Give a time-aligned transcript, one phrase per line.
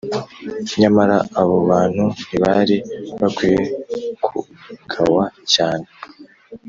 [0.81, 2.77] Nyamara abo bantu ntibari
[3.19, 3.61] bakwiye
[4.23, 5.87] kugawa cyane,